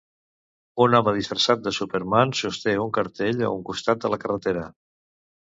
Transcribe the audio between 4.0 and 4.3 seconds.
de la